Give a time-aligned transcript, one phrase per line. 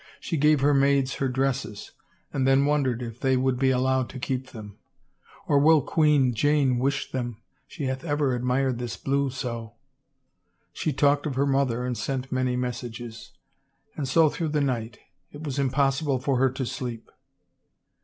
[0.19, 1.91] She gave her maids her dresses,
[2.33, 4.79] and then wondered if they would be allowed to keep them
[5.47, 9.75] —"Or will Queen Jane wish them— she hath ever admired this blue so!
[10.21, 13.33] *' She talked of her mother and sent many messages.
[13.95, 14.97] And so through the night.
[15.31, 17.11] It was impossible for her to sleep.